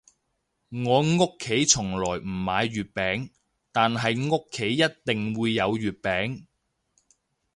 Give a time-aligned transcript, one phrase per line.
[0.83, 3.29] 我屋企從來唔買月餅，
[3.71, 6.47] 但係屋企一定會有月餅